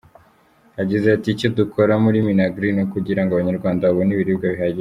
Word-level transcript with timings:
Yagize 0.79 1.07
ati 1.15 1.27
“Icyo 1.33 1.47
dukora 1.57 1.93
muri 2.03 2.17
Minagri, 2.27 2.67
ni 2.73 2.81
ukugira 2.85 3.21
ngo 3.23 3.31
Abanyarwanda 3.33 3.87
babone 3.89 4.11
ibiribwa 4.13 4.47
bihagije. 4.55 4.79